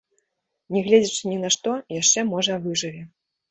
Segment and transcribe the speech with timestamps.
[0.75, 3.07] Не гледзячы ні на што, яшчэ можа выжыве.